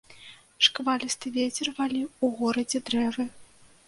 [0.67, 3.27] Шквалісты вецер валіў у горадзе дрэвы.